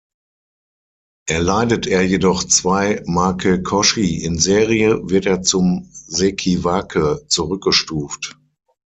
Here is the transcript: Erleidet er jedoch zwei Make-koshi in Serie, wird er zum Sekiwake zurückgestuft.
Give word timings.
Erleidet 1.27 1.85
er 1.85 2.01
jedoch 2.01 2.43
zwei 2.45 3.03
Make-koshi 3.05 4.23
in 4.23 4.39
Serie, 4.39 4.97
wird 5.11 5.27
er 5.27 5.43
zum 5.43 5.87
Sekiwake 5.93 7.25
zurückgestuft. 7.27 8.35